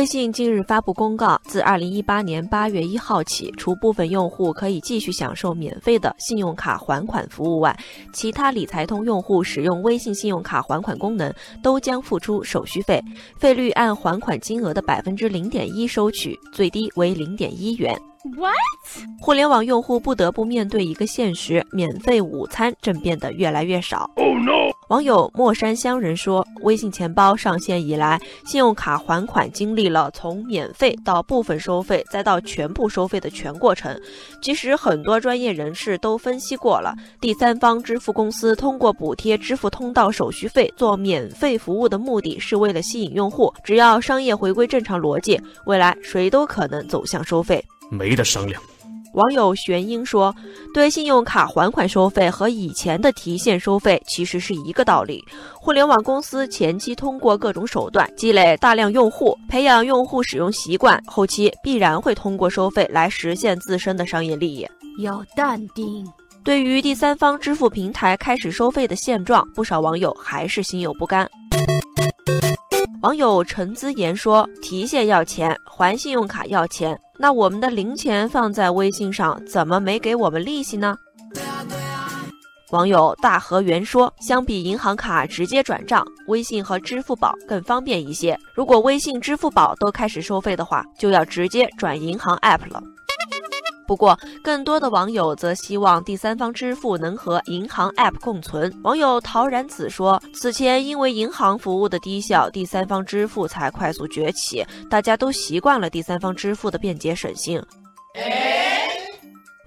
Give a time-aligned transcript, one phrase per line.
[0.00, 7.78] 微信近日发布公告，自二零一八年八月一号起，除部分用户可以继续享受免费的信用卡还款服务外，
[8.10, 11.30] 其他理财通用户使用微信信用卡还款功能
[11.62, 12.98] 都将付出手续费，
[13.36, 17.94] 费率按还款金额的百分之零点一收取，最低为零点一元。
[18.38, 18.54] What？
[19.20, 24.10] 互联网用户不得不面对一个现实：免费午餐正变得越来越少。
[24.16, 24.70] Oh no！
[24.90, 33.96] 网友墨山乡人说，微信钱包上线以来，信用卡还款经历了从免费到部分收费，再到全部收费的全过程。
[34.42, 43.54] 其实很多专业人士都分析过了，第三方支付公司通过补贴支付通道手续费做免费服务的目的是为了吸引用户。
[43.62, 47.64] 只要商业回归正常逻辑，未来谁都可能走向收费。
[47.92, 48.60] 没得商量。
[49.14, 50.34] 网友玄英说
[50.72, 55.24] ：“对信用卡还款收费和以前的提现收费其实是一个道理。
[55.54, 64.66] 互联网公司前期通过各种手段积累大量用户，培养用户使用习惯，后期必然会通过收费来实现自身的商业利益。
[65.02, 66.06] 要淡定。”
[66.42, 71.28] 对于第三方支付平台开始收费的现状，不少网友还是心有不甘。
[73.02, 80.96] 网友陈姿言说：“提现要钱，还信用卡要钱，那我们的零钱放在微信上，怎么没给我们利息呢？”
[82.72, 88.38] 网友大河源说：“相比银行卡直接转账，微信和支付宝更方便一些。
[88.54, 92.80] 如果微信、支付宝都开始收费的话，就要直接转银行 app 了。”
[93.90, 98.72] 不过，更多的网友则希望第三方支付能和银行 App 共存。
[98.84, 107.60] 网友陶然子说：“此前因为银行服务的低效，第三方支付才快速崛起，大家都习惯了第三方支付的便捷省心。”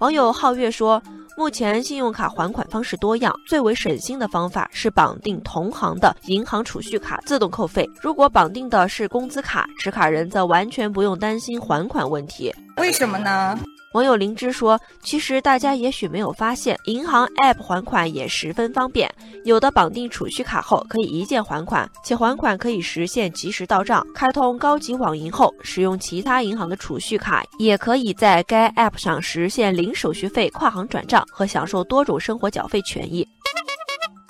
[0.00, 1.02] 网友皓月说。
[1.36, 7.84] 目前信用卡还款方式多样，最为省心的方法是绑定同行的银行储蓄卡自动扣费。
[8.00, 12.54] 如果绑定的是工资卡，持卡人则完全不用担心还款问题。
[12.76, 13.58] 为什么呢？
[13.94, 19.08] 网友灵芝说：“其实大家也许没有发现，银行 App 还款也十分方便。
[19.44, 24.04] 有的绑定储蓄卡后可以一键还款，且还款可以实现及时到账。
[24.12, 33.24] 开通高级网银后，使用其他银行的储蓄卡，也可以在该 App 上实现零手续费跨行转账和享受多种生活缴费权益。”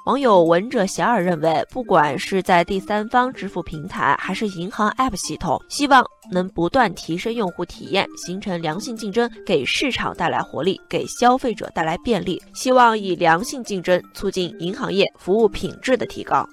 [0.04, 12.38] 网友闻者遐尔认为，不管是在第三方支付平台，还是银行 App 系统，希望能不断提升用户体验，形成良性竞争，给市场带来活力，给消费者带来便利。
[12.52, 16.46] 希望以良性竞争促进银行业服务品质的提高。